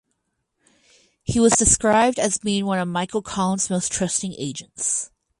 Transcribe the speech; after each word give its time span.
He 1.21 1.39
was 1.39 1.51
described 1.53 2.17
as 2.17 2.39
being 2.39 2.65
one 2.65 2.79
of 2.79 2.87
Michael 2.87 3.21
Collins’ 3.21 3.69
most 3.69 3.91
trusted 3.91 4.33
agents. 4.35 5.11